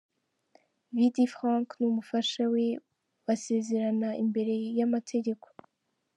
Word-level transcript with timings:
Vd 0.95 1.15
Frank 1.35 1.67
n'umufasha 1.79 2.41
we 2.53 2.65
basezerana 3.25 4.09
imbere 4.23 4.53
y'amategeko. 4.77 5.47